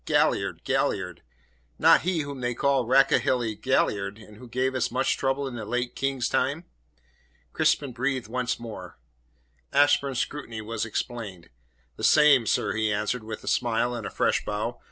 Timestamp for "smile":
13.47-13.93